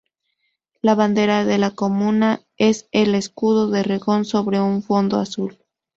[0.81, 5.59] La bandera de la comuna es el escudo de Rengo sobre un fondo azul.